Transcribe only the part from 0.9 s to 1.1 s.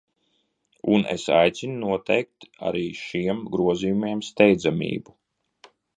Un